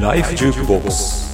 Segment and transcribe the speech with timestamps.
[0.00, 1.26] ライフジュークボックス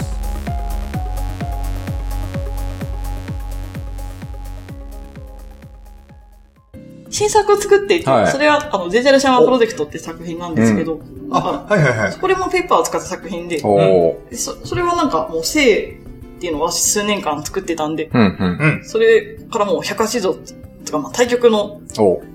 [7.11, 12.17] 新作を作っていて、はいそれは、あの、デジタルシャマープロジェクトって作品なんですけど、あ、あはいはいはい。
[12.17, 14.30] これもペーパーを使った作品で、おー。
[14.30, 15.99] でそそれはなんかもう、性
[16.37, 18.84] っていうのは数年間作ってたんで、うん、うん。
[18.84, 20.38] それからもう180度
[20.84, 21.80] とか、まあ、対局の。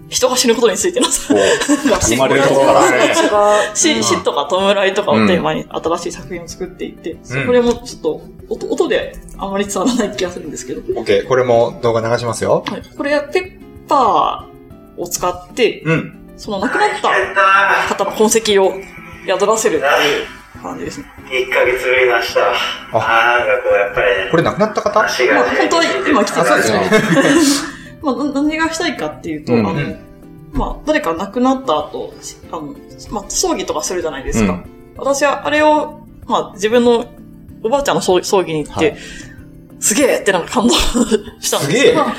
[0.09, 1.33] 人が死ぬことについてのさ、
[2.01, 3.75] 生まれるとこから。
[3.75, 11.27] 死、死とか弔いとかをテーマに新しい作品を作っていて、うんこれもちょっと音音であまり伝わらない気がするんですけど、OK。
[11.27, 12.63] これも動画流しますよ。
[12.67, 16.13] はい、これはペッパーを使って、うん。
[16.37, 16.89] その亡くなっ
[17.89, 18.73] た方の痕跡を
[19.25, 21.05] 宿らせるっていう感じですね。
[21.29, 22.51] 1ヶ月ぶりました。
[22.51, 24.99] あーなんかこう、やっぱりね、これ亡くなった方？
[24.99, 26.63] まあ、本当は今来てるんで
[27.41, 29.67] すけ まあ、な何がしたいかっていうと、うん。
[29.67, 29.95] あの、
[30.53, 32.75] まあ、誰か亡くなった後、しあの、
[33.11, 34.53] まあ、葬儀とかするじゃないですか。
[34.53, 34.65] うん。
[34.97, 37.05] 私はあれを、まあ、自分の
[37.63, 38.97] おばあちゃんの葬葬儀に行って、はい。
[39.79, 40.73] すげえってなんか感動
[41.39, 41.71] したんです。
[41.71, 41.93] すげえ。
[41.95, 42.15] まあ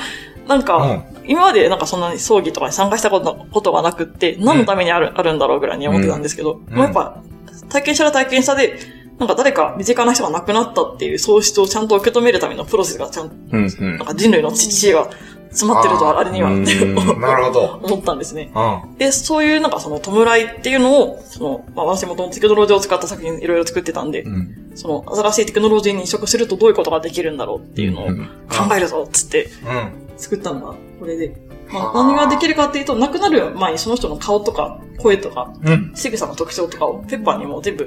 [0.47, 1.03] なんか、うん。
[1.27, 6.75] 今までなんかそんなに葬儀とかに参加したことことがなくって、何のためにある,、あるんだろうぐらいに思ってたんですけど、うん。
[6.75, 7.21] もうやっぱ、
[7.69, 8.79] 体験したら体験したで、
[9.19, 13.97] なんか誰か身近な人が亡くなったっていう喪失をちゃんと受け止めるためのプロセスがちゃんと、うん、うん。
[13.97, 14.07] なん。
[14.07, 15.09] か人類の父が
[15.51, 17.79] 詰まってるとあれにはってうん なるほど。
[17.83, 18.51] 思ったんですね。
[18.55, 18.97] うん。
[18.97, 29.91] で、そういうなんかその弔いっていうのを、その、まあ私もともとテクノロジーを使った作品いろいろ作ってたんで、うんその新しいテクノロジーに移植するとどういうことができるんだろうっていうのをうん考えるぞっつってうん。
[30.17, 31.35] 作ったのがこれで。
[31.71, 35.91] まあ何ができるかっていうと、亡くなる前にその人の顔とか声とかうん。
[35.95, 37.85] 仕草の特徴とかをペッパーにも全部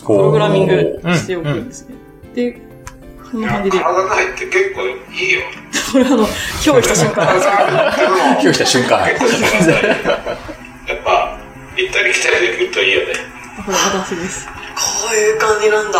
[0.00, 1.94] ププログラミングしておくんですね。
[2.34, 2.60] で、
[3.30, 5.40] こんな感じで、こ体ないって結構いいよ。
[5.98, 8.98] れあの、憑依した瞬間なんですけど、今日来た瞬間。
[9.00, 9.08] やっ
[11.04, 11.38] ぱ、
[11.76, 13.14] 行ったり来たりできるといいよね。
[13.64, 14.46] これ私です。
[14.46, 14.52] こ
[15.12, 15.98] ういう感じなんだ。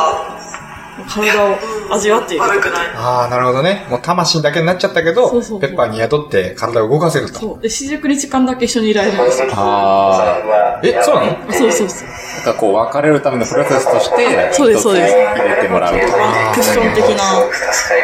[1.09, 1.57] 体を
[1.91, 2.43] 味わっていく。
[2.43, 2.89] 悪くない。
[2.95, 3.87] ああ、なるほどね。
[3.89, 7.39] もう魂だけになっちゃったけどそうそうそ、うペッパーに宿って体を動かせると。
[7.39, 7.63] そう。
[7.63, 9.49] で、四十九日間だけ一緒にいられるんですよ。
[9.53, 11.53] あえ、そうなの？
[11.53, 12.09] そうそうそう。
[12.09, 12.45] ー。
[12.47, 16.07] なんかこう、別れるためのプロセスとして、そうですそうです入れてもらうと。
[16.09, 18.03] まあクッション的な、助かり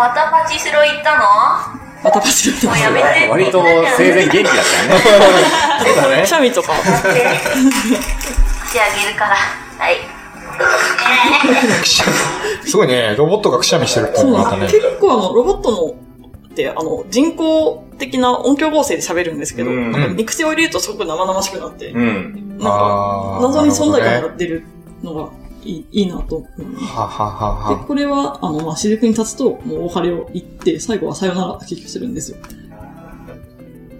[0.00, 1.24] またパチスロ行ったの？
[2.02, 3.28] またパチッともうやめて。
[3.28, 3.62] 割と
[3.98, 5.04] 生前元気だったよね。
[5.84, 6.32] そうだねくし。
[6.32, 7.10] ゃみとか、して
[8.80, 9.36] あげるから。
[9.78, 9.98] はい。
[12.64, 14.56] すごいね、ロボットがくしゃみしてるってのが。
[14.56, 15.94] 結構あの、ロボットの、
[16.48, 22.56] って、あの、人工的な音響合成で喋るんですけど、うんなんか肉声を入れるとすごく生々しくなって、うん。
[22.58, 24.64] なんか、あー謎に存在感が出る
[25.02, 25.28] のが
[25.62, 26.84] いいいいなと思います。
[26.86, 27.84] はははで、は。
[27.84, 32.38] これは、あの、まあ、雫に立つと、もうお晴れを言って、最後はさよならって結局するんですよ。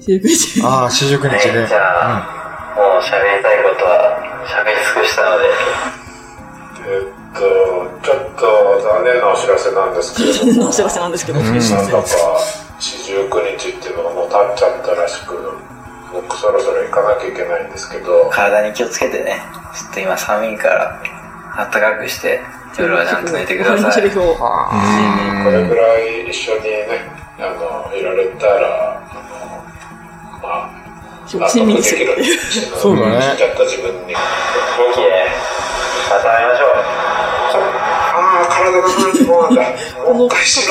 [0.01, 0.35] 雫に
[0.65, 1.41] ああ、四十九日ね。
[1.67, 5.45] じゃあ、もう喋りたいことは喋り尽くしたので、
[6.81, 7.41] えっと、
[8.03, 12.05] ちょっと残念なお知らせなんですけれども、のお知らせなんですけど、うんなんだか
[12.81, 15.37] 四十九日っていうのがもう経っちゃったらしく、
[16.13, 19.43] 僕そろそろ行かなきゃいけないんですけど、体に気をつけてね。
[19.75, 21.20] ちょっと今寒いから、
[21.57, 22.41] あったかくして、
[22.79, 24.11] 夜はちゃんと寝てください。
[24.11, 26.87] これぐらい一緒にね、
[27.39, 29.15] あの、いられたら、あ
[30.43, 30.71] の、まあ、
[32.05, 32.25] る。
[32.81, 34.15] そうだね死んじゃった自分に。
[34.15, 35.27] 元気で、
[36.11, 36.71] また会いましょう。
[38.13, 39.63] ああ、体がなんてもうなんだ。
[40.05, 40.67] このおかし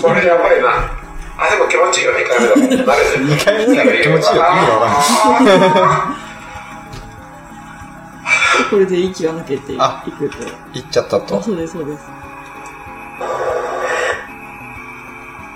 [0.00, 1.04] これやばいな。
[1.36, 2.66] あ、でも気持ちいいよ、2回目だもん。
[2.66, 3.26] 慣れてる。
[3.26, 4.42] 2回目だから気持ちいいよ。
[4.42, 6.23] 意味がわかんない。
[8.70, 10.36] これで息が抜けていあくと。
[10.74, 11.42] 行っちゃったとあ。
[11.42, 12.04] そうです、そうです。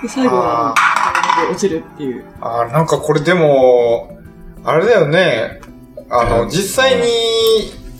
[0.02, 0.74] で、最後は、
[1.50, 2.24] 落ちるっていう。
[2.40, 4.18] あーなんかこれでも、
[4.64, 5.60] あれだよね。
[6.10, 7.02] あの、実際に、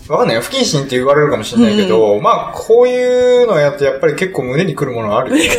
[0.07, 0.41] わかんないよ。
[0.41, 5.49] 不謹慎って言われるかもしれないけど、まあ、こういうのやってやっぱり結構胸にくるものあるよね。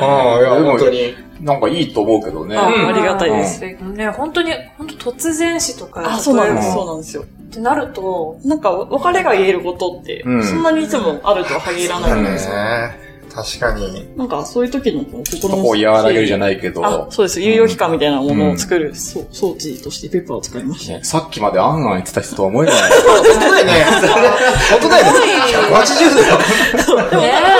[0.00, 1.25] ああ、いや、本当に。
[1.40, 2.56] なんかいいと思うけどね。
[2.56, 3.60] あうんありがたいです。
[3.60, 7.22] ね、本当に、本当突然死とか、あ、そうなんです、そうなんですよ。
[7.22, 12.54] ってなると、なんか、別れが言えることって、うんそんなにいつもあるとは限らないんですよ。
[13.36, 14.16] ね確かに。
[14.16, 15.62] なんか、そういう時の心の。
[15.62, 17.40] こう和らげるじゃないけど、あ、そうです。
[17.40, 20.94] 有用期間みたいなものを作るそう装置としてペッパーを使いました。
[20.94, 22.74] ねさっきまであんあん言ってた人とは思えない。
[22.74, 23.72] 本当だよね。
[24.70, 25.10] 本当だよね。
[25.70, 26.38] 180度よ。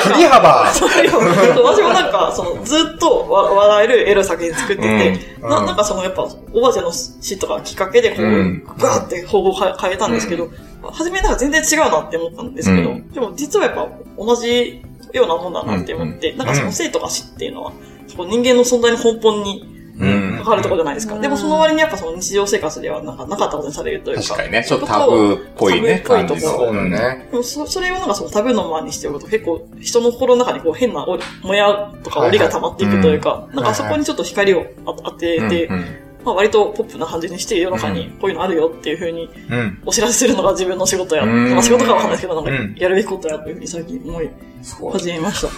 [0.06, 0.72] 振り幅。
[0.72, 10.50] 私もなんか、その、ずっとわ笑えるエロ作品作ってて、うんななんかそのやっぱ、おばあちゃんの死とかきっかけでこう、うんガーって方法を変えたんですけど、
[10.82, 13.88] 初めなんか全然違うなって思ったんですけど、うんでも実はやっぱ
[14.18, 14.82] 同じ
[15.16, 17.72] ようなもんだなって思って、なんかその生とか死っていうのは、
[18.08, 21.14] 人間の存在の根本にうん関わるところじゃないですか。
[21.14, 24.22] うんでもその割にやっぱその日常生活ではなんかなかったことにされるというか。
[24.22, 26.52] 確かにね、ちょっとタブーっぽいね、タブーっぽいとこ感じの。
[26.52, 27.28] そうだね。
[27.30, 39.82] でもそそれをなんかそのタブーのままにしておくと結構人の心の中にこう変なおもやとか檻が溜まっていくというか、なんかそこにちょっと光を当当てて、うんまあ割とポップな感じにして世の中にこういうのあるよっていうふうにうん。
[39.86, 41.22] お知らせするのが自分の仕事や。
[41.22, 44.28] うんまあ仕事かはわかんないですけど、なんかうんやるべきことやというふうに最近思い
[44.92, 45.48] 始めました。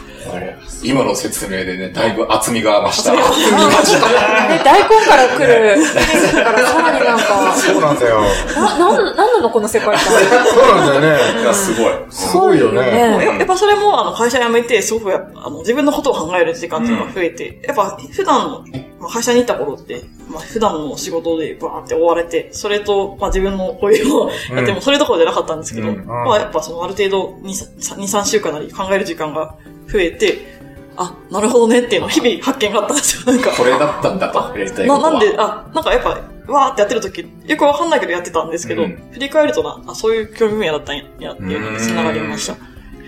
[0.85, 3.12] 今の説明でね、だいぶ厚みが増した。
[3.17, 8.21] ね、大根から来るからさらになんか、そうなんだよ。
[8.55, 9.99] な、なん、なんなのこの世界観？
[9.99, 11.41] そうなんだよね。
[11.41, 11.93] いや、すごい。
[12.11, 12.81] すごいよね。
[12.81, 18.64] ややっぱそれも、あの、会社辞めて、すごくやっぱ、あの、自分のことを考える時間っていうのが増えて、やっぱ、普段の、
[19.00, 29.56] まあ、会社に行った頃って、まあ、普段の仕事でバーって追われて、それと、まあ、自分のこういうのをやっても、それどころじゃなかったんですけど、うんまあ、やっぱその、ある程度2、3 2 3週間なり考える時間が
[29.87, 30.59] 増えて、
[30.97, 33.33] あ、なるほどねっていうのを日々発見があったんですよ。
[33.33, 35.11] なんか、これだったんだと、やりたいことは。
[35.11, 36.21] ななんで、あ、なんかやっぱ、
[36.53, 42.56] わーってやってる時、よくわかんないけどやってたんですけど、うん振り返るとな、あ、そういう興味分野だったんや、やっていうのに繋がりました。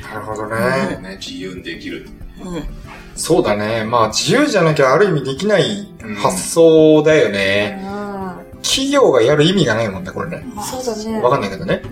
[0.09, 0.99] なるほどね。
[1.03, 2.09] ね、自由にできる。
[2.45, 2.65] うん。
[3.17, 3.85] そうだね。
[3.85, 5.89] まあ自由じゃなきゃある意味できない
[6.23, 7.83] 発想だよね。
[8.63, 10.45] 企業がやる意味がないもんね、これね。
[10.63, 11.21] そうだね。
[11.21, 11.83] わかんないけどね。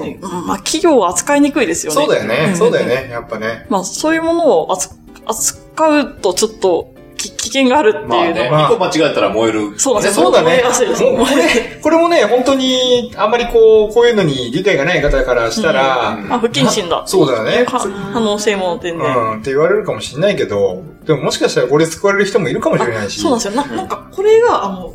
[0.00, 0.18] ね。
[0.20, 1.94] うんまあ、企業は扱いにくいですよね。
[1.94, 2.52] そうだよね。
[2.52, 2.86] んそうだよ。
[2.86, 3.08] ね。
[3.10, 3.66] やっぱね。
[3.68, 4.94] まあ、そういうものを扱
[5.26, 9.78] 扱うとちょっとき危険があるっていうのまあね、一個間違えたら燃える。
[9.78, 10.14] そうなんです。
[10.14, 11.02] そうだね燃えやすいです。
[11.02, 17.02] もうこれ、これもね、本当に、あんまりこう、こういうのに理解がない方からしたら、うんあ、不謹慎だ。
[17.06, 17.66] そうだね。
[17.66, 17.86] 可
[18.20, 19.06] 能性も全然。
[19.06, 23.20] うん、って言われるかもしれないけど、でももしかしたらこれ救われる人もいるかもしれないし。
[23.20, 23.62] そうなんですよ。
[23.62, 24.94] ななんか、これが、あの、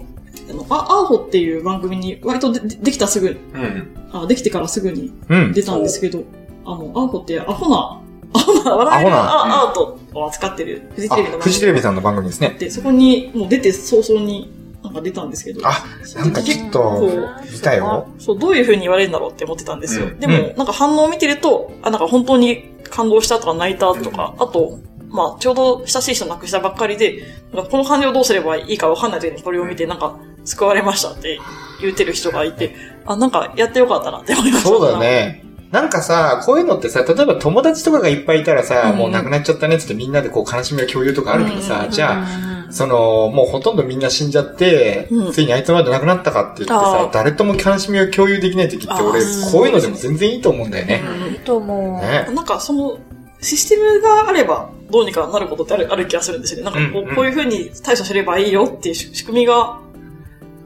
[0.70, 3.96] あアーホっていう番組に割とでできたすぐ、うん。
[4.12, 5.12] あできてからすぐに。
[5.54, 6.24] 出たんですけど、
[6.66, 8.02] あの、アーホって、アホな、
[8.34, 12.56] 笑えるアホなアアートを扱ってるフジテレビのあ、フジテレビさんの番組ですね。
[12.60, 14.52] で、そこにもう出て早々に
[14.84, 15.84] なんか出たんですけど、あ、
[16.16, 17.10] なんかちょっと、
[17.52, 18.08] 見たよ。
[18.20, 20.06] そう、どういう風に言われるんだろうって思ってたんですよ。
[20.06, 24.80] うんでも、うなんか反応を見てると、あ、なんか本当に感動したとか泣いたとか、あと、
[25.10, 27.24] まあ、ちょうど親しい人亡くしたばっかりで、
[27.54, 31.40] なんかこの感情をどうすればいいかわかんない時にこれを見て、なんか、救われましたって
[31.82, 32.76] 言ってる人がいて、
[33.06, 34.70] あ、なんかやってよかったなって思いました。
[34.70, 35.00] そうだ。
[35.00, 35.45] ね。
[35.72, 49.22] なんかさ、こういうのってさ、例えば友達とかがいっぱいいたらさ、うんもう亡くなっちゃったねってってみんなでこう悲しみを共有とかあるけどさ、うんじゃあ、その、もうほとんどみんな死んじゃって、うんついにあいつまで亡くなったかって言ってあさー、誰とも悲しみを共有できない時って俺
[49.52, 51.02] こういうのでも全然いいと思うんだよね。
[51.32, 52.02] いいと思う。
[52.02, 52.28] ね。
[52.34, 52.98] なんかその、
[53.42, 56.72] システムがあれば、どうにかなることってあるある気がするんですよね。
[56.72, 59.80] なんかこう,、こういう風に対処すればいいよっていう仕仕組みが、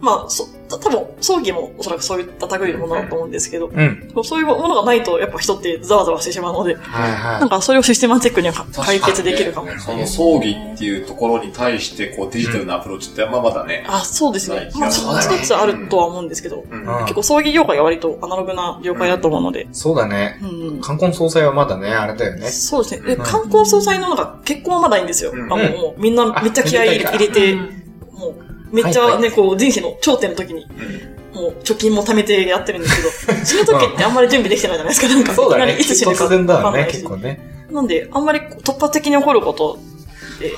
[0.01, 4.11] まあ、そ、た多分、葬儀もおそらくそういった類のものだと思うんですけど、うん。
[4.23, 9.69] そういうものがないと、やっぱ人ってざわざわしてしまうので、はいはなんかそれをシステマチックには解決できるかも。
[9.79, 13.85] その葬儀っていうところに対して、こう、デジタルなアプローチって、まあまだね。
[13.87, 14.69] あ、そうですね。
[14.75, 16.85] まあ、一つあるとは思うんですけど、うんい。
[17.03, 20.39] 結構葬儀業界が割とアナログな業界だと思うので、そうだね。
[20.41, 20.45] う
[20.77, 20.81] ん。
[20.81, 22.47] 冠婚葬祭はまだね、あれだよね。
[22.49, 23.07] そうですね。
[23.07, 25.31] で、うん冠婚葬祭のなんか結婚はまだいいんですよ。
[25.33, 27.57] うんあもう、もうみんなめっちゃ気合い入れて、
[28.71, 30.65] めっちゃね、こう、人生の頂点の時に、う
[31.15, 35.13] んもう貯金も貯めてやってるんですけど、 死ぬ時ってあんまり準備できてないじゃないですか？
[35.13, 35.73] なんか、そうだね。
[35.73, 37.39] いきなりいつ死ぬか突然だよね、結構ね。
[37.71, 39.77] なんで、あんまり突発的に起こること
[40.37, 40.51] って、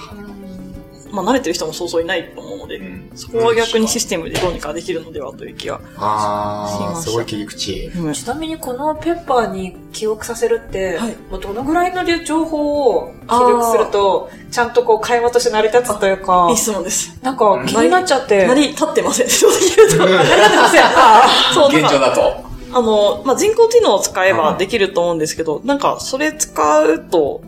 [1.12, 5.78] まあ慣れてる人もそうそういないと思うので、うんそこは逆にシステムでどうにかできるのではという気が。
[5.78, 7.92] しましたすごい切り口。
[7.96, 17.20] うんちなみにこのペッパーに記憶させるって、はいもうどのぐらいの情報を記録すると、ちゃんとこう会話として成り立つというかいい、質問です。
[17.22, 18.48] なんか気になっちゃって。
[18.48, 19.30] 成り立ってません。
[19.30, 19.98] 正直言うと。
[19.98, 20.84] 成り立ってません。
[20.84, 22.52] あそう、現状だと。
[22.74, 27.42] あの、まあ、人工知能を使えばできると思うんですけど、なんか、それ使うと、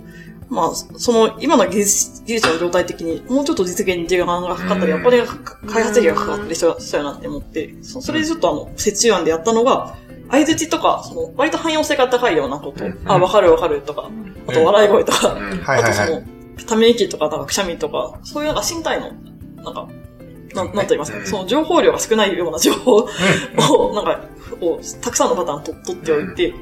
[0.49, 5.25] まあ、その、今の技術技術の状態的に、もうちょっと実現に時間がかかったり、うんお金が
[5.67, 9.97] 開発費がかかったりしたそうやなって思って、そそれでちょっとあの、折衷案でやったのが、
[10.31, 12.99] 相槌とか、その、割と汎用性が高いようなこと、うん。
[13.05, 14.09] あ、わかるわかるとか、
[14.47, 15.37] あと笑い声とか。
[15.67, 16.23] あとその、
[16.65, 19.11] ため息とか、なんかくしゃみとか、そういうなんか身体の、
[19.63, 19.87] なんか、
[20.53, 21.25] なん、なんと言いますか、うん。
[21.25, 23.07] その情報量が少ないような情報を、
[23.93, 24.21] なんか、
[24.61, 26.53] をたくさんのパターンと取っておいて、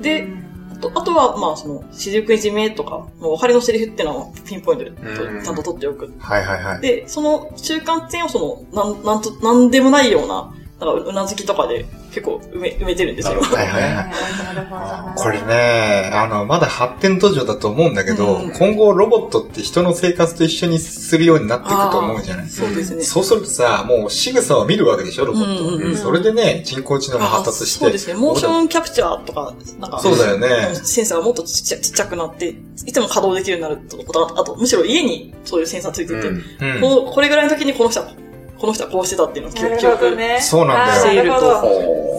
[0.00, 0.45] で、あ
[0.78, 6.12] とあとは、まあ、その、四十九日目とか、もうお針のセリフっていうのをピンポイントでうんちゃんと取っておく。
[6.18, 6.80] はいはいはい。
[6.80, 13.40] で、その中間点をその、なん、なんと、なんでもないようななんかうなずきとかで結構埋め埋めてるんですよ。
[13.40, 15.18] はいはいはい。
[15.18, 22.48] これね、あの、まだ発展途上だと思うんだけど、うん今後ロボットって人の生活と一緒にするようになっていくと思うじゃない？
[22.48, 23.02] そうですね。
[23.04, 25.64] そうするとさ、もう仕草を見るわけでしょ、ロボット。
[25.64, 27.84] うんうんうんそれでね、人工知能が発達して。
[27.84, 28.14] そうですね。
[28.14, 32.54] モーションキャプチャーとか、なんか、そうだよねセンサーがもっとちっちゃちっちゃくなって、
[32.84, 38.12] いつも稼働できるようになるってことああと、むしろ家にそういうセンサーついてて、うんうんこれぐらいの時にこの人は、
[38.58, 40.40] この人はこうしてたっていうのを記な憶ね。
[40.40, 41.34] そうなんだよ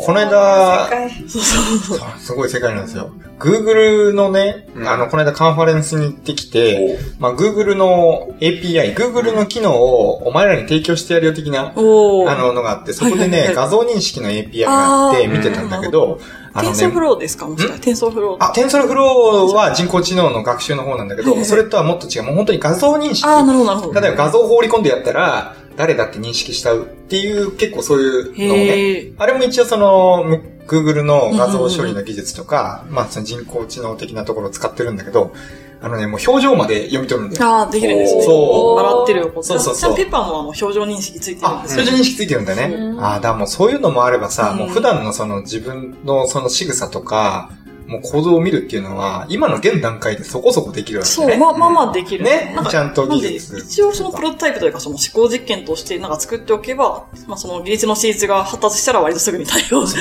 [0.06, 0.88] この間、
[1.28, 2.20] そうそうそう。
[2.20, 3.10] すごい世界なんですよ。
[3.40, 11.72] Google のね、うんあの、この間カンファレンスに行ってきて、まあ、Google の API、Google の機能をお前らに提供してやるよ的な。
[11.72, 16.20] あの、のがあって、そこでね、はいはいはい画像認識の API があって見てたんだけど、
[16.54, 17.48] あのテンソーフね、ローですか？
[17.48, 17.86] もしかして。
[17.86, 18.44] TensorFlow。
[18.44, 22.24] あ、 TensorFlow は人工知能の学習の方なんだけど、それとはもっと違う。
[22.24, 23.28] もう本当に画像認識。
[23.28, 24.00] あー、なるほど、なるほど。
[24.02, 29.14] 例えば画像を放り込んでやったら、誰だって認識しちゃうっていう、結構そういうのをね。
[29.18, 35.32] あれも一応その、む Google の画像処理の技術とか、まあその人工知能的なところを使ってるんだけど、
[35.80, 37.60] あのね、もう表情まで読み取るんだよ。
[37.62, 38.24] あー、できるんですね。
[38.24, 39.44] そう笑ってること。
[39.44, 41.84] そうそうそうちゃんとペッパーもあの表情認識ついてるんあ、ですよ。
[41.84, 42.76] 表情認識ついてるんだね。
[42.76, 47.52] うんああ、だからもうそういうのもあればさ、うんもう普段のその自分のその仕草とか、
[47.88, 51.38] もう行動を見るっていうのは、今の現段階でそこそこできるわけそう、ね。
[51.38, 52.24] まあまあまあできる。
[52.24, 52.52] ね？
[52.56, 59.92] なんかちゃんと技術一応そのプロトタイプというか、その思考実験としてなんか作っておけば、まあその技術の施術が発達したら割とすぐに対応ね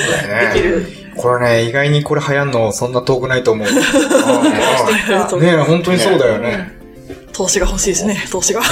[0.53, 0.85] きる。
[1.17, 3.67] これね、意外にこれ流行んのそんな遠くないと思う。
[3.71, 6.76] うんね本当にそうだよね。
[7.37, 8.61] 投資が欲しいですね、投資が。
[8.61, 8.63] お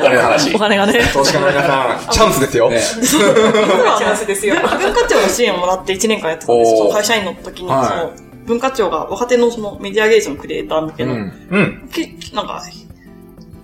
[0.00, 0.58] 金の話お。
[0.58, 1.00] 金がね。
[1.12, 2.70] 投資家の皆さん、チャンスですよ。
[2.70, 4.54] ねチャンスですよ。
[4.54, 11.32] 文化庁の支援をもらって1年間やってたんです会社員の時に、はいその、文化庁が若手のそのメディア芸術のクリエイター向けの、うん。
[11.50, 11.88] うん。
[11.92, 12.62] きなんか、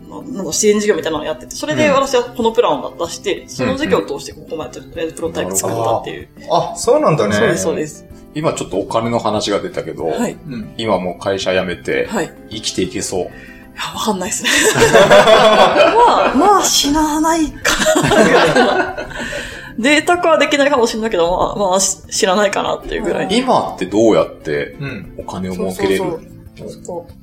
[0.07, 6.29] ななんか支援事業みたいなのをやってて、それで私はこのプランを出して、その事業を通してここまでとりあえずプロトタイプ作ったっていう。
[6.51, 7.35] あ、そうなんだね。
[7.35, 8.05] そうです、そうです。
[8.35, 10.33] 今ちょっとお金の話が出たけど、はい。
[10.33, 10.37] い
[10.77, 12.27] 今もう会社辞めて、はい。
[12.51, 13.31] い生きていけそう。
[13.77, 14.51] や、わかんないですね。
[15.97, 17.75] まあ、まあ、死なないか
[18.55, 18.97] な。
[19.79, 23.29] データ化はできないかもしれないけど、まあ、まあ、し知らないかなっていうぐらい。
[23.31, 25.15] 今ってどうやってうん。
[25.19, 26.05] お金を儲けれる？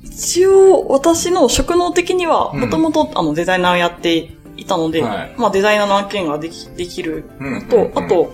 [0.02, 8.32] 一応、私の職能的には、うんもともとあのデザイナーをやっていたので、はいまあデザイナーの案件ができ、できるうんのと、うんうんあと、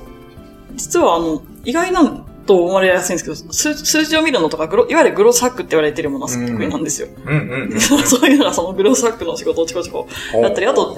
[0.74, 7.08] 実はあの、意外なんと思われやすいんですけど、数数字を見るのとかグロ、いわゆるグロスハックって言われてるものは得意なんですよ。
[7.24, 7.80] うんうんうん。
[7.80, 10.06] そういうのがそのグロスハックの仕事をちこちこ。
[10.40, 10.96] だったりあと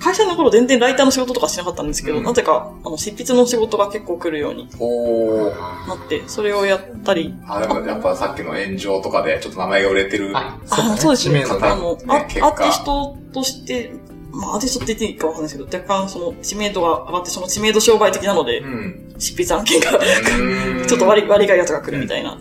[0.00, 10.32] 会社の頃全然ライターの仕事とかしなかったんですけど、うんなぜか、あの、執筆の仕事が結構来るようになって、それをやったり、あ、でもやっぱさっきの炎上とかでちょっと名前が売れてる。
[10.36, 11.44] あ、あそうですね。
[11.48, 13.92] あの、ねあアーティストとして、
[14.36, 19.14] まあ、アーティストって言っていいかわかんないですけど、若干その知名度が上がって、その知名度商売的なのでう、ん。
[19.18, 20.86] 執筆案件がうん。
[20.86, 22.38] ちょっと割り、割りがいやつが来るみたいな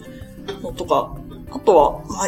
[0.62, 1.16] のとか、
[1.52, 2.28] あとは、まあ、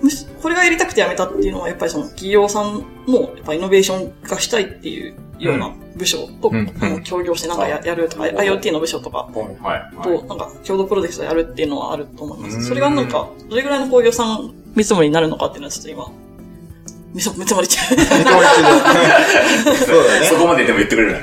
[0.00, 7.02] むしこれがやりたくてやめたっていうのは、やっぱりその企業さんの、やっぱイノベーションがしたいっていうような部署と、うん。
[7.02, 9.28] 協業してなんかややるとか、IoT の部署とか、
[9.62, 10.02] はい。
[10.04, 12.52] と、なんか、共同プロジェクトやるっていうのはあると思いまうん。
[12.52, 12.68] す。
[12.68, 16.10] それがなんか、どれぐらいの工業さん見積もりになるのかっていうのはちょっと今、
[17.16, 17.80] 見積見積もり中。
[17.80, 18.04] そうだ
[20.20, 20.36] ねそ。
[20.36, 21.16] こまででも言ってくれる。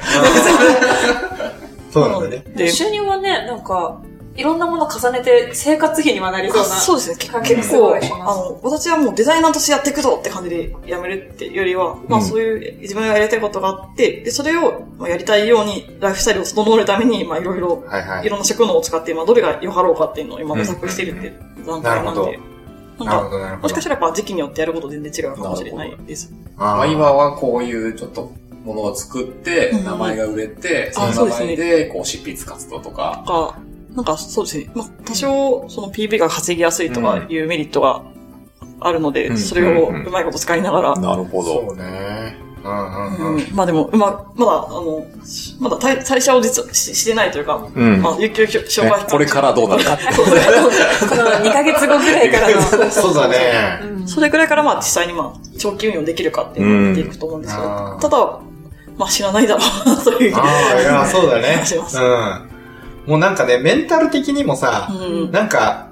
[1.92, 2.44] そうなんだね。
[2.56, 4.02] で、収入はね、なんか、
[4.36, 6.64] いろんなもの重ねて生活費にはなりそうな。
[6.64, 7.18] あそうですね。
[7.44, 8.00] 結構、あ
[8.36, 18.30] の、私はもうデザイナーとしてやっていくぞって感じでやめるっていうよりは、まあそういう自分がやりたいことがあって、で、それをまあやりたいようにライフスタイルを整えるために、まあいろいろ、はいはいい。
[18.30, 21.32] ろんな職能を使って、まあどれが良かろうかっていうのを今模索しているって
[21.68, 22.40] 段階なんなるで、
[23.00, 23.84] なんか、なるほど、なるほどもしかし。
[23.84, 26.34] たらやっぱ時期によってやること全然違うかもしれないです。
[26.58, 28.32] あまあ今はこういうちょっと
[28.64, 33.24] ものを作って、うん名前が売れて、そあの名そうですね前でこう執筆活動とか。
[33.26, 33.60] か、
[33.96, 34.72] なんかそうですね。
[34.74, 38.04] まあ、多少、その PV が稼ぎやすいとかいうメリットが
[38.80, 41.68] あるので、うんそれをうまいこと使いながら、なるほど。
[41.68, 42.38] そうね。
[42.64, 43.42] うんうんううん。
[43.42, 43.98] んまあでも、ま
[44.36, 45.06] まだ、あの、
[45.60, 49.98] まだ退退社を実はししてないというか、うんまあ、有給障害ねこれからどうなるか。
[50.14, 52.92] そうですねこの2ヶ月後ぐらいからの。
[52.92, 53.80] そうだね。
[54.06, 58.40] それぐらいからまあ実際にまあ、長期運用できるかっていうのを見ていくと思うんですけど、うんただ、
[58.98, 60.36] まあ知らないだろうな、 という。
[60.36, 60.44] あ
[60.76, 61.64] あ、いや、そうだね。
[63.06, 63.12] うん。
[63.12, 64.94] もうなんかね、メンタル的にもさ、う
[65.28, 65.88] んなんか、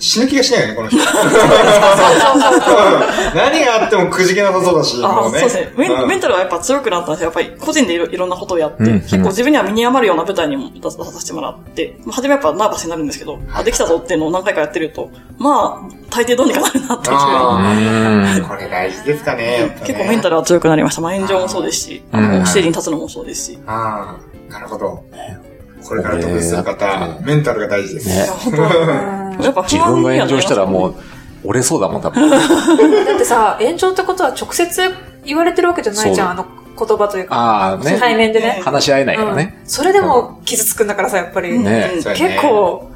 [0.00, 0.96] 死ぬ気がしないよね、この人。
[0.98, 1.04] う ん
[3.36, 5.38] 何があってもくじけなさそうだし、ああ、もうね。
[5.40, 5.72] そうですね。
[5.76, 7.24] メン,、うんメンタルはやっぱ強くなったんですよ。
[7.26, 18.44] やっぱり個人でいろいろんなことをやって、うん結構自分には身に余るような舞台にも出出させてもらって、まあ、初めはやっぱナーバスになるんですけど、あできたぞっていうのを何回かやってると、まあ、大抵どうにかなるなっていう。
[18.44, 21.00] これ大事ですかね、やっぱね結構メンタルは強くなりました。
[21.02, 23.58] まあ、炎上もそうですし、あうんの、ステージに立つのもそうですし。
[23.66, 24.16] あ
[24.48, 25.04] あ、なるほど。
[25.86, 28.08] これから得意するこ方れ、メンタルが大事です。
[28.08, 28.14] ね
[29.40, 30.94] いや、っぱ不自分が炎上したらもう、う、
[31.44, 32.30] 折れそうだもん、多分。
[32.30, 34.80] だってさ、炎上ってことは直接
[35.24, 36.46] 言われてるわけじゃないじゃん、あの
[36.78, 37.34] 言葉というか。
[37.34, 37.96] ああ、ね。
[37.98, 38.60] 対面でね。
[38.64, 39.56] 話し合えないからね。
[39.62, 41.58] うんそれでも傷つくんだからさ、やっぱり。
[41.58, 42.90] ね結構、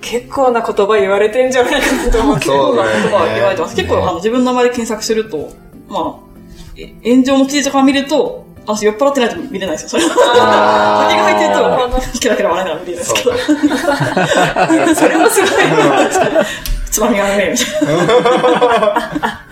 [0.00, 2.52] 結構な言葉言われてんじゃないかなと思うけど。
[2.52, 3.76] そうだよね言葉は言われてます。
[3.76, 5.50] 結構、あの、自分の名前で検索すると、
[5.88, 6.14] まあ、
[6.76, 11.06] え炎上の記事とか見ると、あ、酔っ払ってないと見れないですよ、それは。
[11.10, 11.54] 酒が入ってる
[12.14, 14.94] と、キラキラ笑いながら見れるんですけど。
[14.94, 15.50] そ れもすごい。
[16.90, 19.42] つまみがうめえみたいな。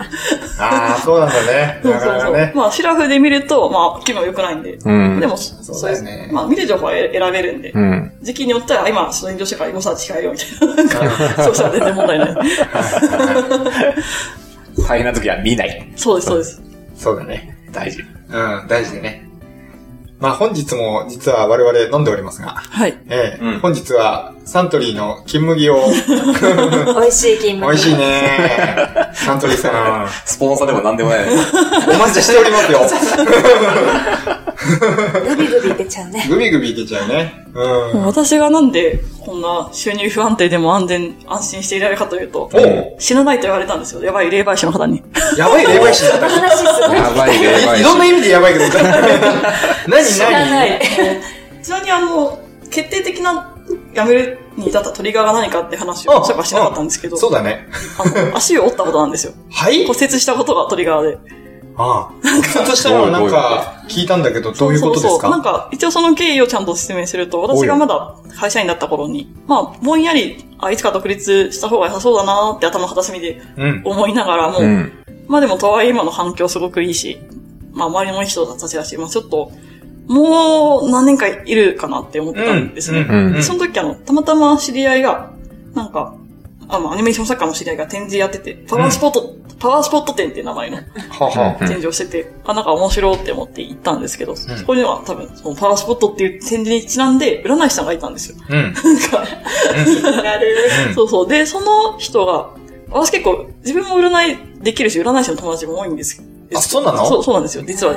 [0.59, 1.81] ああ、そうなんだね。
[1.83, 2.33] そうそうそう。
[2.37, 2.53] ね。
[2.55, 4.75] まあ、シラフで見ると、まあ、気分良くないんで。
[4.85, 5.19] うん。
[5.19, 7.71] でも、そそううだよねまあ、見る情報は選べるんで。
[7.71, 8.11] うん。
[8.21, 11.11] 時期によっては、今、その炎上してからエゴサーチ控えようみたいな。
[11.43, 12.35] そうしたら全然問題ない。
[14.87, 15.93] 大変な時は見ない。
[15.97, 16.61] そうです、そうです。
[16.95, 17.57] そうだね。
[17.73, 17.99] 大事。
[18.33, 19.29] うん、大事でね。
[20.19, 22.97] まあ本日も実は我々飲んでおりますが、はい。
[23.09, 25.75] ええうん本日はサントリーの金麦を、
[26.95, 27.67] 美味しい金麦。
[27.67, 29.11] 美味しいね。
[29.13, 31.25] サントリーさん、スポンサーでも何でもない。
[31.25, 32.79] お待ちしておりますよ。
[35.27, 36.25] グビグビ出ちゃうね。
[36.29, 37.45] グビグビいけちゃうね。
[37.53, 38.05] うん。
[38.05, 42.49] 私がなんで、こんな収入不安定でも安全、安心していられるかというと、
[42.99, 44.03] 死なないと言われたんですよ。
[44.03, 45.03] やばい霊媒師の方に。
[45.37, 46.29] やばい霊媒師だった。
[46.29, 46.97] 話すごい。
[46.97, 47.77] やばいね、やばい。
[47.79, 48.65] いいろんな意味でやばいけど。
[49.87, 50.79] 何知らな何い。
[51.61, 52.39] ちなみにあの、
[52.69, 53.55] 決定的な
[53.93, 57.67] 辞めるに至ったトリガーが何かって話をそういえばしなかったんですけど、そうだね。
[57.99, 59.33] あの、足を折ったことなんですよ。
[59.51, 59.85] はい？
[59.85, 61.42] 骨折したことがトリガーで。
[61.77, 62.11] ああ。
[62.23, 73.81] 骨折したのはなんか聞いたんだけど、どういうことですそうそうなんかか、一応その経緯をちゃんと説明すると、私がまだ会社員だった頃に、まあ、ぼんやり、あ、いつか独立した方が良さそうだなーって頭の片隅でうん。
[73.85, 74.91] 思いながらも、うん。
[75.27, 77.19] まあでもとはいえ今の反響すごくいいし、
[77.71, 79.51] まあ周りのいい人たちだし、まあちょっと、
[80.07, 83.05] もう何年かいるかなって思ったんですね。
[83.09, 85.31] うんでその時あの、たまたま知り合いが、
[85.73, 86.15] なんか、
[86.75, 91.55] あの、アニメーション作家の知り合いが展示やってて、パワースポット、パワースポット展っていう名前のはは。
[91.59, 98.37] 展示をしてて、あ、なんか面白いって思って行ったんですけど、そこには多分、そのパワースポットっていう展示にちなんで、占い師さんがいたんですよ。
[98.49, 98.55] うん。
[98.55, 99.25] なんか、
[100.23, 100.57] なる。
[100.95, 101.27] そうそう。
[101.27, 102.49] で、その人が、
[102.89, 106.21] 私結構、自分も占いできるし、占い師の友達も多いんです
[106.55, 107.05] あそうなの？
[107.05, 107.63] そう、そうなんですよ。
[107.65, 107.95] 実は、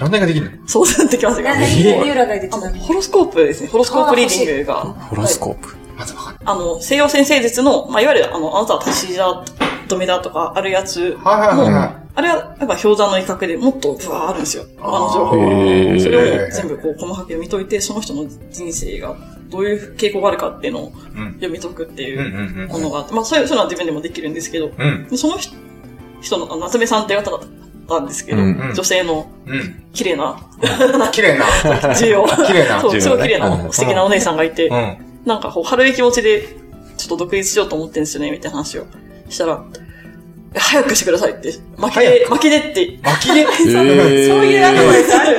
[0.00, 0.68] 何ができるの？
[0.68, 1.46] そうなってきますよ。
[1.46, 2.70] 何何占いでちあの。
[2.78, 3.68] ホロスコープですね。
[3.68, 4.74] ホロスコープリーディングが。
[5.08, 5.79] ホロスコープ。
[6.00, 6.44] まずわかんない。
[6.44, 9.44] あの、西洋先生術の、まあ、いわゆる、あの、あなたは足しだ、
[9.86, 14.64] 止めだとか、あるやつはいはいはいはあれは、やっぱ氷山の威嚇でもっとブワーあるんですよ。
[14.80, 16.00] あの情報が。
[16.00, 19.16] それを全部こう細かく読み解いて、その人の人生が
[19.48, 25.08] どういう傾向があるかっていうのをうん読み解くっていうものがあって、まあそういうそういうのは自分でもできるんですけど、うん。
[25.08, 25.54] でその人
[26.20, 27.40] 人の、夏目さんっていう方だっ
[27.88, 29.84] たんですけど、うんうん女性のうん。
[29.92, 30.36] 綺麗な、
[31.12, 31.46] 綺麗な。
[31.94, 32.24] 重要。
[32.46, 35.09] 綺麗なそう、すごい綺麗な素敵なお姉さんがいて、うん。
[35.24, 36.42] なんかこう、軽い気持ちで、
[36.96, 38.86] ちょっと独立しようと思ってんですよね、みたいな話を。
[39.28, 39.64] したら、
[40.54, 42.98] え早くしてくださいって、巻きで、巻きでって。
[43.02, 43.46] 巻きで？
[43.46, 43.74] そう
[44.44, 45.38] いうアドバイスある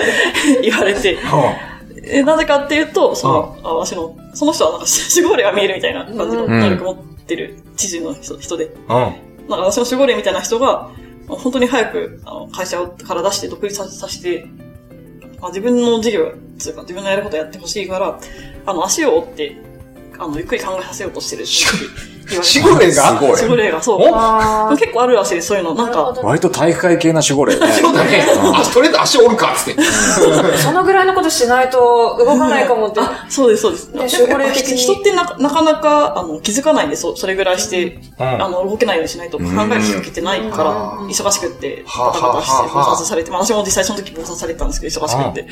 [0.62, 1.18] 言われて、う
[2.04, 3.74] えなぜかっていうと、その、あ。
[3.76, 8.72] 私の、その人はなんか守護霊が見えるみたいな感じの能力持ってる知事の人人で。
[8.88, 9.08] な
[9.58, 10.90] んか私の守護霊みたいな人が、
[11.28, 14.48] 本当に早くあの会社から出して独立ささせて、
[15.40, 18.20] まあ、自分の事業、つうか自分のやることやってほしいから、
[18.66, 19.58] あの、足を折って、
[20.22, 21.46] あの、ゆっくり考えさせようとしてる。
[22.32, 23.08] 守護霊が？
[23.08, 24.00] すごい守護霊が、そう。
[24.14, 25.74] あ結構あるらしいです、そういうの。
[25.74, 27.68] なんか、割と体育会系な守護霊ね。
[27.82, 28.24] そうだね。
[28.54, 29.82] あ、とりあえず足折るかっつって。
[29.82, 33.02] ーそのぐらいのことしないと動かないかもって。
[33.30, 34.20] そうです、そうです。
[34.22, 40.70] 守護霊的に人ってななかなか、あの、気づかないんで、そそれぐらいして、うんあの、動けないようにしないと考えるきっかけってないから、
[41.02, 45.48] うん忙しくって、はあバタバタして、暴殺されて、まあ私も実際その時暴殺されてたんですけど、忙しくって。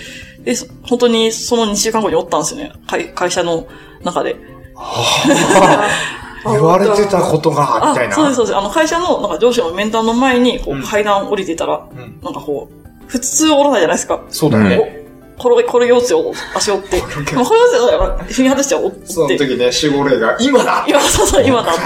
[0.46, 2.72] で、そ本当にその2週間後におったんですよね。
[2.88, 3.66] 会会社の
[4.04, 4.38] 中で。
[6.46, 8.16] 言われてたことが、みたいあ、な。
[8.16, 8.58] そうです、そうです。
[8.58, 14.22] あの、会社の、なんか上司の面談の前に、こう階段降りてたら、んなんかこう、普通折らないじゃないですか。
[14.30, 15.00] そうだね。
[15.40, 17.00] 転げ、転げ落ちてを足折って。
[17.02, 19.08] まあ、転げ落ちてだから、踏み外しちゃ折って。
[19.08, 21.82] その時ね、守護霊が、今だ今、そうそう、今だって。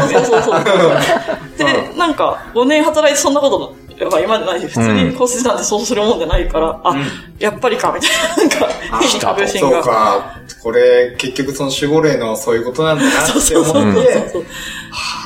[0.00, 0.60] そうそうそう。
[1.58, 6.96] で、なんか、5年働いてそんなこと、やっぱ今までないし、普通に骨折なんてそうするもんじゃないから、あ、
[7.38, 9.82] やっぱりか、みたいな、なんか、 変に確信そうが。
[9.82, 10.40] か。
[10.62, 14.44] これ、結局その守護霊のそういうことなんだなってそうそうそう思って、そう。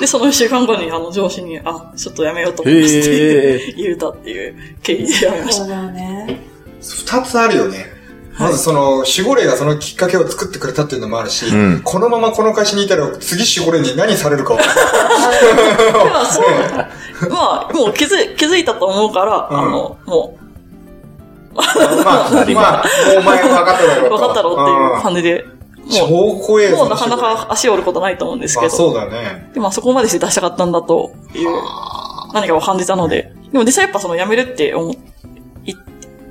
[0.00, 5.64] で、その一週間後に、あの、上司に、あ、ちょっとやめようと思っへて言うたっていう経緯でやめました。
[5.64, 6.40] そうだよね。
[6.80, 7.97] 二つあるよね。
[8.38, 11.80] まずその、守護霊がそのきっかけを作ってくれたっていうのもあるし、うん。
[11.82, 14.86] このままこの会社にいたら次守護霊に何されるか分かんない。
[16.04, 16.42] でもそ
[17.26, 19.58] う、まあ、もう気づい、気づいたと思うから、うん。
[19.58, 20.38] あの、も
[21.54, 24.16] まあ、まあ、もうお前分かっただろう、うと。
[24.16, 25.58] 分かったろうっていう感じで、うん。
[25.90, 26.06] 超
[26.46, 29.50] 怖えもうなかなか足折ることないと思うんですけあ、ど、そうだね。
[29.54, 31.48] でもそこまでして出したかったんだという
[32.34, 34.92] 何かを感じたので、でも実際やっぱその辞めるって思
[35.64, 35.74] い、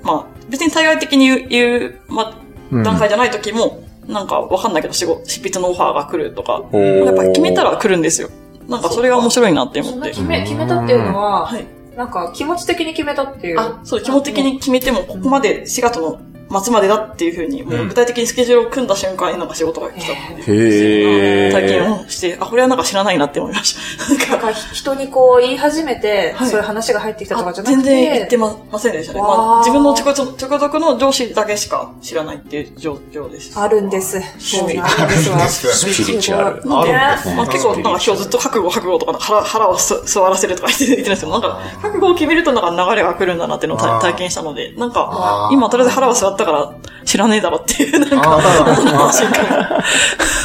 [0.03, 8.29] まあ、別に対外的に言う、言うまあ、段階じゃない時も、なんかわかんないけど、仕事、執筆のオファーが来るとか、やっぱ決めたら来るんですよ。
[8.67, 9.99] なんかそれが面白いなって思って。
[9.99, 11.65] な決め、決めたっていうのは、はい。
[11.95, 13.59] なんか気持ち的に決めたっていう。
[13.59, 21.51] あ、そう、気持ち的に決めても、ここまで4月の末までだっていうふうに、もう具体的にスケジュールを組んだ瞬間になんか仕事が来たっていう。
[21.51, 24.31] 体験をして、あ、これはなんか知らないなって思いました。
[24.37, 27.81] なんか人にこう言い始めて、はいそういう話が入ってきたとかあじゃなくて。
[27.83, 29.21] 全然言ってまませんでしたね。
[29.21, 30.13] まあ、自分の直
[30.59, 33.59] 属の上司だけしか知らないっていう状況です。
[33.59, 34.21] あるんです。
[34.39, 35.73] そうなんですわ。
[35.73, 36.65] スピリチュアル。
[36.65, 46.73] なんで、あるんですねまあ、結構、なんか今日ずっと覚悟覚悟とか、腹、腹をす座らせるとか言って言ってるんですけど、なんか、覚悟を決めるとなんか流れが来るんだなっていうのを体験したので、なんあか、ー今とりあえず腹を座ったから
[47.05, 48.15] 知らねえだろっていう、なんか、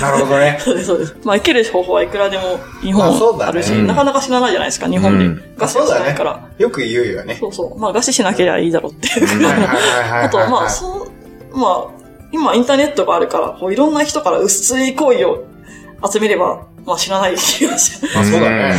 [0.01, 0.59] なるほどね。
[0.61, 1.17] そうです、そうです。
[1.25, 5.43] まあ、生きる方法はいくらでも日本まあるし、うんなかなか知らないじゃないですか、日本でうん。
[5.57, 6.49] ガスしないから。
[6.59, 7.37] よく言うよね。
[7.39, 7.79] そうそう。
[7.79, 9.47] まあ、餓死しなければいいだろうっていう。
[9.47, 11.09] あと、まあ、そ
[11.53, 12.03] う、まあ、
[12.33, 15.45] 今インターネットがあるから、こういろんな人から薄い行為を
[16.11, 18.75] 集めれば、まあ知らない気がしあ、そうだね。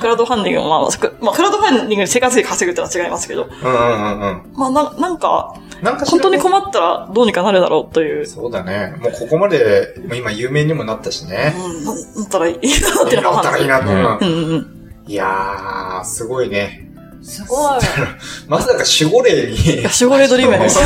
[0.00, 4.52] クラウドファンディングも、まあ、くまあ、クラウドファンディングで生活費稼ぐってのは違いますけど、うんうんうん。
[4.54, 8.94] まあ、ななんか、なんか本当に困ったらどうにかなるだろうという、そうだね。
[9.00, 11.54] もうここまで、もう今有名にもなったしね。
[11.56, 13.92] うん、ななったらいいなってなったらいいなと。
[13.92, 14.78] うんうん。
[15.06, 16.87] いやー、すごいね。
[17.22, 17.80] すごい。
[18.48, 20.78] まさか守護霊にいや、 守護霊 driven です。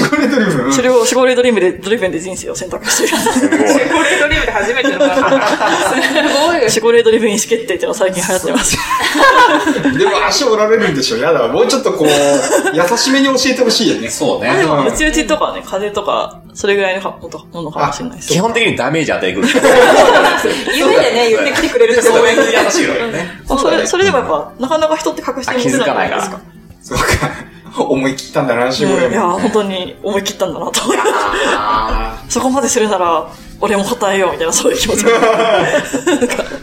[0.00, 3.08] 守護霊 driven それを守護霊 driven で、 driven で人生を選択してる。
[3.08, 3.52] 守護
[3.92, 4.98] 霊 driven で初めての。
[5.00, 5.94] す
[6.46, 6.60] ごい。
[6.60, 8.76] 守護霊 driven 意思決定っていうのが最近流行ってます。
[9.98, 11.48] でも足折られるんでしょやだ。
[11.48, 14.08] もうちょっとこう、優しめに教えてほしいよね。
[14.08, 14.50] そうね。
[14.64, 18.32] うんうちうちとかね、風邪とか、それぐらいのかもとものかもしれないです。
[18.32, 19.48] 基本的にダメージ与えてくる。
[20.76, 22.30] 夢でね、言ってきてくれるってすごい。
[22.30, 23.42] 優しいのよね。
[23.48, 26.40] まあそれ、それでもやっぱ、なかなか人って隠して持てないじゃないですか。
[26.82, 27.04] そうか。
[27.78, 29.12] 思い切ったんだな、守護霊も。
[29.12, 31.18] いや、本当に思い切ったんだなと思いました。
[31.52, 33.28] あそこまでするなら、
[33.60, 35.04] 俺も答えようみたいな、そういう気持ち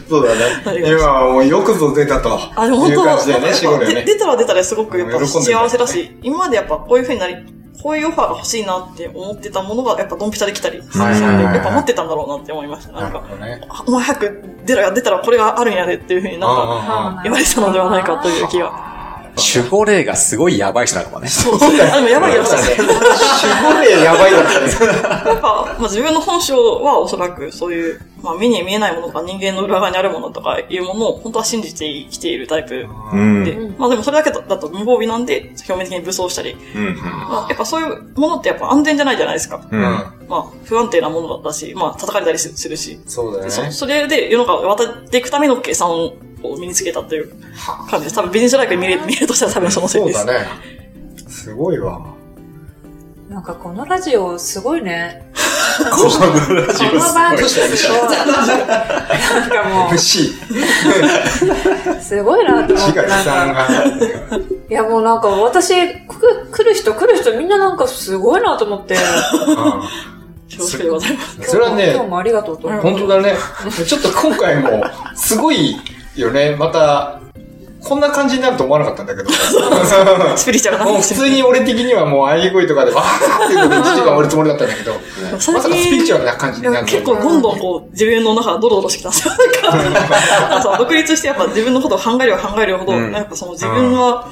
[0.10, 0.42] そうだね。
[0.86, 2.40] 今はもうよくぞ出たと。
[2.56, 7.36] あ、でも本当ね、出たら出たらすごくやっぱ幸せだし、今までやっぱこういう風になり、
[7.82, 12.94] こういうオファーが欲しいなって思ってたものがやっぱドンピシャできたりするはいはいはいはいやっぱ待ってたんだろうなって思いました。
[12.94, 13.62] ななんか、ね。
[13.70, 18.97] あお前早く出ろよ、出たらこれがあるんやでっていう風になんかあ言われたのではないかという気が。
[19.38, 21.28] 守護霊がすごいやばい人なのかもね。
[21.30, 21.70] そうそう。
[21.70, 22.76] あ、でもやばいやつだね。
[22.78, 24.66] 守護霊やばいだったね。
[25.30, 33.44] やっぱ、まあ、自分の本性はおそらくそういう、まあ、目に見えないものとか人間の裏側にあるものとかいうものを本当は信じて生きているタイプうん。
[33.44, 36.96] で、まあでもそれだけだだと無防備なんで表面的に武装したり、うん。
[36.96, 39.68] まあやっぱそういうものってやっぱ安全じゃないじゃないですか。
[39.70, 39.82] うん。
[39.82, 43.72] まあ不安定なものだし、まあ叩かれたりすするし、でそそうだよね。
[43.72, 47.34] それで世の中を渡っていくための計算を身につけたという
[47.90, 48.16] 感じです。
[48.16, 50.20] 多分ビジネスライクに見れ見れるとしたら多分そのせいです。
[50.20, 50.48] そうだね。
[51.28, 52.18] すごいわ。
[53.30, 55.26] なんかこのラジオすごいね。
[55.92, 60.32] このラジオこの番組どうしたなんかも MC。
[62.00, 63.00] う、すごいなって思って。
[64.70, 65.74] いやもうなんか私、
[66.06, 68.96] く来る人来る人みんななんかすごいなと思って。
[70.50, 71.52] 恐縮でございます。
[71.52, 72.70] それはね今日もありがとうと。
[72.70, 73.36] 本当だね。
[73.86, 74.84] ちょっと今回も、
[75.16, 75.76] すごい
[76.22, 76.56] よね。
[76.56, 77.20] また、
[77.84, 79.30] こんな感じになると思わなかったんだけど。
[80.36, 84.94] スピリチュアルなもう話普通に俺的にはもう、あい声とかで、わーっていうことで1時間終わるつもりだったんだけど、
[85.32, 89.34] まさかスピリチュアルな感じになる結構どんどんこう自分の中がドロドロしてきたんですよ。
[90.78, 94.28] 独立してやっぱ自分のことを考えれば考えるほど、うんやっぱその自分は、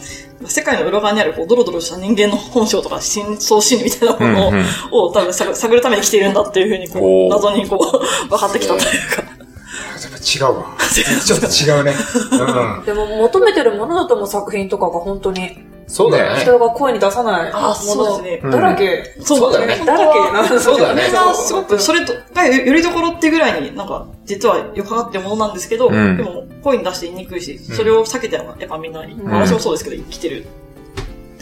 [0.45, 4.65] 世界の裏側にあるこうドロドロした人間の本性とか真相心理みたいなものを,、うんうん
[5.13, 9.24] 多分探探るために来ているんだっていうふうにこう謎にこう分かってきたというか。
[10.25, 10.65] 違うわ。
[11.25, 11.93] ちょっと違うね。
[12.31, 12.85] うん。
[12.85, 15.57] でも求めてるものだと思う作品とかが本当に
[15.87, 16.41] そうだよね。
[16.41, 19.15] 人が声に出さないあもそうですねのだらけ。
[19.21, 20.59] そうだねだらけな。
[20.59, 30.45] そうだねそれがすごく、それと、がよりどころっていうぐらいになんか、実はよかかってるものなんですけど、うんでも声に出して言いにくいし、それを避けてやっぱみんな、私もそうですけど、生きてる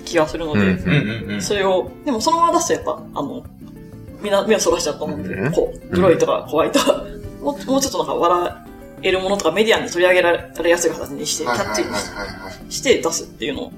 [0.04, 1.42] 気がするので、うんうんうんうん。
[1.42, 3.44] それを、でもそのまま出すとやっぱ、あの、
[4.22, 7.04] みんな目をそらしちゃうと思うんで、うんこう、グロいとか怖いとか、
[7.42, 8.64] もうもうちょっとなんか笑
[9.04, 11.84] えるものとかメディアに取り上げられやすい形にして、キャッチ。
[12.76, 13.72] して出すっていうのを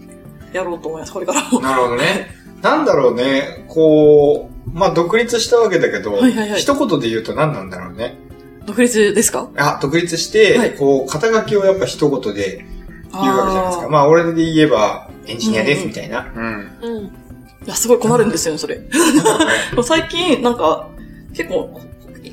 [0.53, 1.59] やろうと思います、これからも。
[1.59, 2.27] なるほどね。
[2.61, 8.17] なんだろうね、こう、まあ、独立したわけだけど、はいはいはい一言で言うと何なんだろうね。
[8.65, 9.49] 独立ですか？
[9.57, 12.65] あ、独立して、はいこう、肩書きをやっぱ一言で
[13.11, 13.89] 言うわけじゃないですか。
[13.89, 16.31] まあ、俺で言えば、エンジニアです、みたいな。
[16.35, 16.77] うん。
[16.81, 17.05] うん。
[17.05, 17.09] い
[17.67, 18.79] や、すごい困るんですよね、それ。
[19.83, 20.87] 最近、なんか、
[21.35, 21.79] 結構、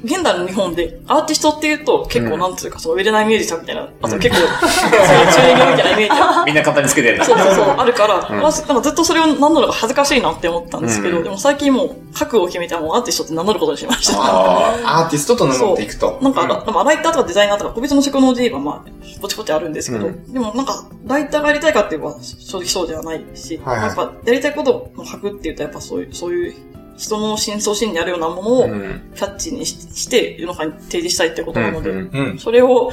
[0.04, 7.18] 現代の日本でアーティストっていうと、結構なんていうか、その売れないミュージシャンみたいな、あと結構、そういう中年みたいなイメージがみんな肩につけてる。
[7.18, 7.24] な。
[7.24, 8.42] そうそうそう、あるから、なん。
[8.42, 11.24] かずっとそれを名乗るのが恥ずかしいなって思ったんですけど、うん。
[11.24, 14.18] でも最近もう覚悟を決めてもうアーティストって名乗ることにしました。
[14.20, 16.18] あアーティストと名乗っていくと。
[16.20, 26.54] なんか、うでもライターとかデザイナーとか個別の職能で言えばまあ、ぼちぼちあるんですけど、うでもなんか、ライターがやりたいかって言えば正直そうではないし、やっぱやりたいことを書くって言うとやっぱそういう、そういう
[26.96, 29.12] 人の真相心にあるようなものをうん。
[29.14, 32.38] キャッチにしして世の中に提示したいってことなので。
[32.38, 32.92] それを、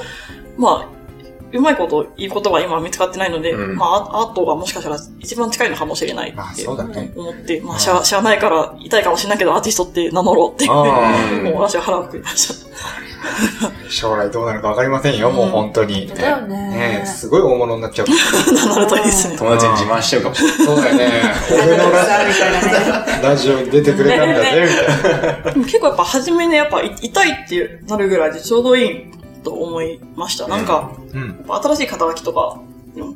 [0.58, 1.00] まあ、
[1.52, 6.68] うまいこと言うことは今は見つかってないので、うんまあ、アートがもしかしたら一番近いのかもしれないまあ、って。
[6.68, 11.12] 思って、まあ、知ら知らないから痛いかもしれないけど、アーティストって名乗ろうって、 もあ
[11.50, 13.09] う私は腹をくくりました。
[13.62, 16.08] あ、 将来どうなるかわかりませんよ、もう本当に。
[16.08, 18.08] だよねねえすごい大物になっちゃう。
[18.54, 19.38] 名乗るといいですね。
[19.38, 20.58] 友達に自慢しちゃうかもしれない。
[20.58, 21.34] そうだよね。
[21.52, 23.22] 俺のラさみたいなね。
[23.24, 24.68] ラジオに出てくれたんだぜ、
[25.02, 25.52] みたいな。
[25.52, 29.06] でも結構やっぱ初めね、やっぱい痛いってなるぐらいでちょうどいい
[29.44, 30.48] と思いました。
[30.48, 31.28] なんか、うん。
[31.28, 32.60] やっぱ新しい肩書きとか、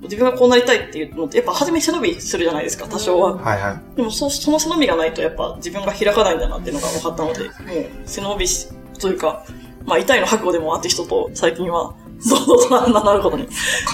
[0.04, 3.38] 自分がこうなりたいっていうのって、やっぱ初め背伸びするじゃないですか、多少は。
[3.38, 3.96] はいはい。
[3.98, 7.52] でもそ、その背伸びがないとやっぱ自分が開かないんだなっていうのが分かったので、もう
[8.06, 8.68] 背伸びし、
[9.00, 9.46] というか、
[9.86, 11.93] まあ痛いの覚悟でもアーティストと最近は、
[12.30, 13.48] 堂々と名乗ることに、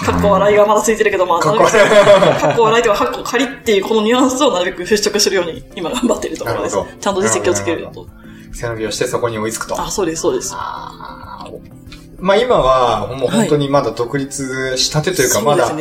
[0.04, 6.76] かっこ笑いがまだついてるけど、まあ、なるべくかっこ笑いとか、かっこ仮っていうこのニュアンスをなるべく払拭するように今頑張っているところです。
[7.00, 8.06] ちゃんと実績をつけると。
[8.52, 9.80] 背伸びをしてそこに追いつくと。
[9.80, 10.54] あ、そうです、そうです。
[12.20, 15.72] まあ今は、もう本当にまだ独立したてというか、まだ。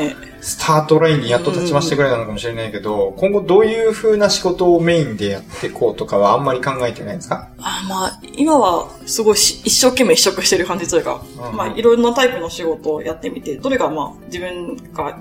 [0.42, 7.50] スタートラインにやっと立ちましてくらいなのかもしれないけど、今後どういう風な仕事をメインでやっていこうとかはあんまり考えてないんですか？
[7.60, 11.22] あまあ、今はすごいし一生懸命一色してる感じというか、
[11.52, 15.20] うんまあ、いろんなタイプの仕事をやってみて、どれがまあ、自分が、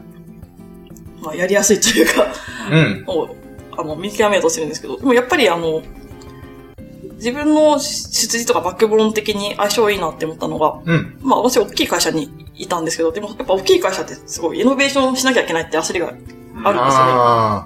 [1.20, 2.32] まあ、やりやすいというか、
[2.70, 3.04] うん。
[3.08, 3.34] を、
[3.76, 5.82] あの、見極めようとしてるんですけど、でもやっぱりあの、
[7.18, 11.18] 自分の出自とかバックボーン的に相性いいなって思ったのが、うん。
[11.20, 16.72] まあ私大きい会社にいたんですけど、でもやっぱ大きい会社ってすごいイノベーションしなきゃいけないって焦りがあるんですよ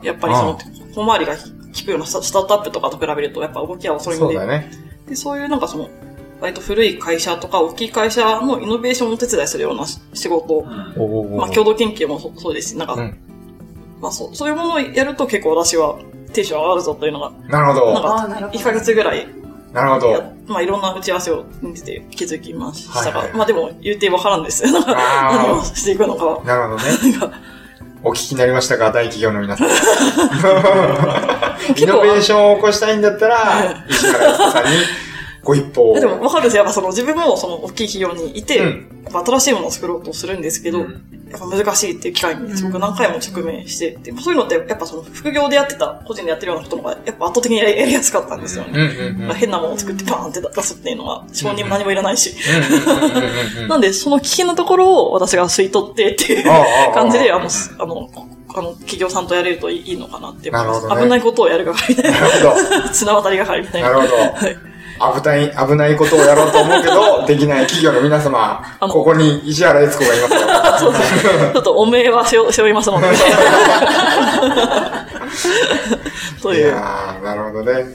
[0.00, 0.08] ね。
[0.08, 0.58] やっぱりその、
[0.94, 1.42] 小回りが効
[1.84, 4.70] くようなスタスタートアップとかと比べると、やっぱ動きは遅いんで、そうだね。
[5.08, 5.88] でそういうなんかその、
[6.40, 13.16] 割と古い会社とか大きい会社のイノベーションをお手伝いするような仕事を、おーまあ共同研究もそそうですし、なんか、うん
[14.00, 15.98] まあそう、そういうものをやると結構私は
[16.32, 17.92] テンション上がるぞというのが、なるほど。
[17.94, 19.26] なんかあーなるほど1ヶ月ぐらい
[19.72, 20.32] なるほやど。
[20.46, 26.44] まあいろんな打ち合わせを見てて気づきましたが、はいはいまあでも言うてわからんです何をしていくのかは。
[26.44, 27.34] なるほどね。
[28.04, 28.90] お聞きになりましたか？
[28.90, 29.68] 大企業の皆さん。
[31.78, 34.70] イノベーションを起こしたいんだったら、石原さんに
[35.44, 36.64] ご一報でもわかるんですよ。
[36.64, 48.70] やっぱその自分もその大きい企業にいて、うん新しいものを作ろうとするんですけど、うんやっぱ難しいっていう機会にすごく何回も直面してて、そういうのってやっぱその副業でやってた、個人でやってるようなことの方がやっぱ圧倒的にやりやすかったんですよね。
[48.74, 49.28] うんうんうん。
[49.28, 52.34] まあ変なものを作ってパーンって出すっていうのは、承認も何もいらないし。
[53.68, 56.44] なんで、その危険なところを私が吸い取ってっていう
[56.92, 58.10] 感じで、あの、すあの、
[58.54, 60.86] あの、企業さんとやれるといいのかなって思います。
[60.86, 62.88] ね危ないことをやる係みたいなるほな。
[62.92, 63.90] 綱渡り係みたいな。
[63.90, 64.16] なるほ
[64.46, 64.71] ど。
[65.14, 70.40] 危ない、危ないことをやろうと思うけど、 できない企業の皆様、ここに石原悦子がいますよ。
[71.52, 73.06] ちょっとおめえは背負いますので。
[76.42, 76.68] といいう。
[76.68, 77.86] やー、なるほどね。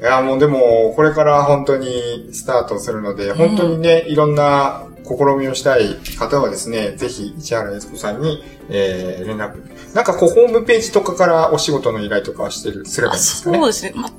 [0.00, 9.56] いやーもうでも、これから本当にスタートするので、本当にね、いろんな試みをしたい方はですね、ぜひ、市原悦子さんに、えー、連絡。
[9.94, 13.58] なんかこう、ホームページとかからお仕事の依頼とかはしてる、すればいいんですかね。
[13.58, 13.92] そうですね。
[13.94, 14.10] ま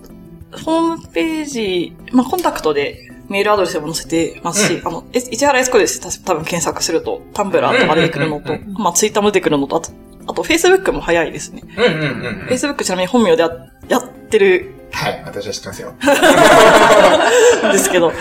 [0.52, 6.00] ホームページ、まあ、コンタクトでメールアドレスも載せてますし、あの、え市原エスコです。
[6.02, 9.92] た多分検索すると、タンブラーとか出てくるのと、うんまあ、ツイッターも出てくるのと、あと、
[10.28, 11.64] あと、Facebook も早いですね。
[11.78, 12.48] うんうんうんうん。
[12.48, 13.50] Facebook ちなみに本名でや
[13.88, 15.92] やってるはい、私は知ってますよ。
[15.92, 15.98] ん
[17.72, 18.14] ですけど、は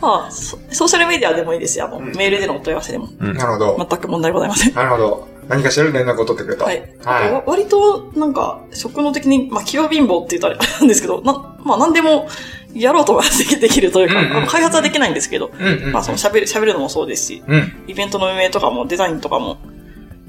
[0.00, 1.86] まあ、ソソーシャルメディアでもいいですよ。
[1.86, 3.06] あの、メールでのお問い合わせでも。
[3.06, 3.16] い。
[3.20, 3.86] なるほど。
[3.90, 4.74] 全く問題ございません。
[4.74, 5.28] なるほど。
[5.48, 6.64] 何かしら連絡を取ってくれと。
[6.64, 6.82] はい。
[7.04, 12.28] は割と、なんか、職能的に、まあ、器用貧乏って言ったらあれ なんですけど、な、まあ、なんでも、
[12.74, 15.62] やろうと思えばできるというか、うんうん開発はできないんですけど、い。
[15.62, 15.92] うんうん。
[15.92, 17.72] まあ、その喋る、喋るのもそうですし、うん。
[17.86, 19.58] イベントの運営とかもデザインとかも、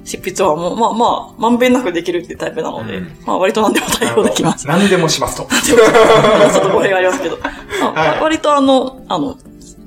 [0.06, 4.68] 執筆はもう、まあまあ、まんべんなくできるってタイプなので、うんまあ割と何でも対応できます。
[4.68, 5.48] 何でもしますと。
[5.66, 7.40] ちょっと語弊がありますけど。
[7.82, 9.36] まあはい割とあの、あの、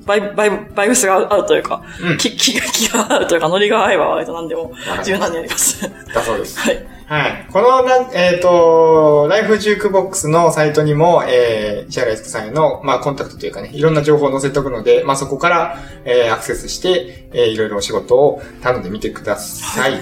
[0.09, 4.73] バイブ、バイブ、バイブスが合うというか、うん気、気が、気が合うというか、ノリが合えば割と何でも
[5.05, 5.83] 柔軟にやります。
[6.13, 6.59] だそうです。
[6.59, 6.85] はい。
[7.05, 7.47] はい。
[7.51, 19.93] このラ、えっ、と、ライフジュークボックスのサイトにも、えー、石原悦子さんへの、まあ、コンタクトというかね、いろんな情報を載せておくので、まあ、そこから、えー、アクセスして、えー、いろいろお仕事を頼んでみてください。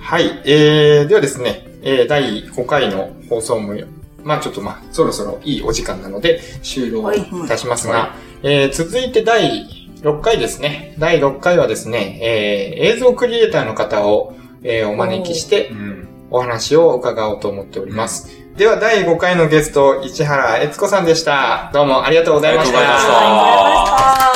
[0.00, 0.42] はい。
[0.44, 3.74] えー、ではですね、えー、第5回の放送も、
[4.24, 9.66] まあ、ちょっとまあ、そろそろいいお時間なので、終了いたしますが、えー、続いて第
[10.02, 10.94] 6回ですね。
[10.98, 15.70] 第6回はですね、えー、映像クリエイターの方を、えー、お招きして、
[16.30, 18.28] お話を伺おうと思っております。
[18.56, 21.70] では、第5回のゲスト、市原悦子さんでした。
[21.72, 22.78] どうもありがとうございました。
[22.78, 24.27] ありがとうございました